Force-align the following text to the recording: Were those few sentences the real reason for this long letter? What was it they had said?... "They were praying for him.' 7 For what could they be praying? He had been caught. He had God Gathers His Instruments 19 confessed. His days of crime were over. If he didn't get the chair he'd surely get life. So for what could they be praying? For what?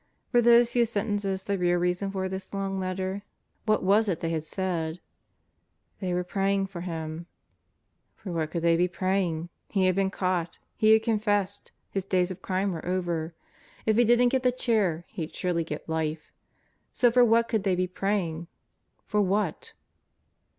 Were 0.33 0.41
those 0.41 0.71
few 0.71 0.87
sentences 0.87 1.43
the 1.43 1.59
real 1.59 1.77
reason 1.77 2.09
for 2.09 2.27
this 2.27 2.55
long 2.55 2.79
letter? 2.79 3.21
What 3.67 3.83
was 3.83 4.09
it 4.09 4.19
they 4.19 4.31
had 4.31 4.43
said?... 4.43 4.99
"They 5.99 6.11
were 6.11 6.23
praying 6.23 6.65
for 6.73 6.81
him.' 6.81 7.27
7 8.15 8.15
For 8.17 8.31
what 8.31 8.49
could 8.49 8.63
they 8.63 8.75
be 8.75 8.87
praying? 8.87 9.49
He 9.69 9.85
had 9.85 9.93
been 9.93 10.09
caught. 10.09 10.57
He 10.75 10.89
had 10.93 11.03
God 11.03 11.21
Gathers 11.21 11.25
His 11.91 12.03
Instruments 12.05 12.09
19 12.09 12.09
confessed. 12.09 12.11
His 12.15 12.29
days 12.29 12.31
of 12.31 12.41
crime 12.41 12.71
were 12.71 12.83
over. 12.87 13.35
If 13.85 13.95
he 13.97 14.03
didn't 14.03 14.29
get 14.29 14.41
the 14.41 14.51
chair 14.51 15.05
he'd 15.09 15.35
surely 15.35 15.63
get 15.63 15.87
life. 15.87 16.31
So 16.91 17.11
for 17.11 17.23
what 17.23 17.47
could 17.47 17.61
they 17.61 17.75
be 17.75 17.85
praying? 17.85 18.47
For 19.05 19.21
what? 19.21 19.73